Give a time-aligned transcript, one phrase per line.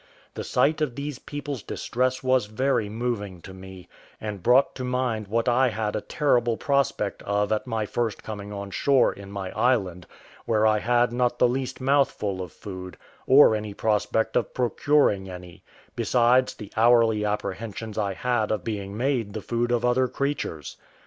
[0.33, 3.87] The sight of these people's distress was very moving to me,
[4.19, 8.51] and brought to mind what I had a terrible prospect of at my first coming
[8.51, 10.07] on shore in my island,
[10.47, 15.63] where I had not the least mouthful of food, or any prospect of procuring any;
[15.95, 20.77] besides the hourly apprehensions I had of being made the food of other creatures.